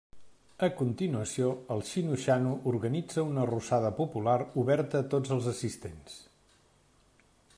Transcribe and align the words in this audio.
A 0.67 0.67
continuació, 0.77 1.49
el 1.75 1.83
Xino-xano 1.89 2.53
organitza 2.71 3.27
una 3.33 3.43
arrossada 3.43 3.93
popular 4.01 4.39
oberta 4.65 5.03
a 5.05 5.09
tots 5.15 5.35
els 5.37 5.53
assistents. 5.55 6.19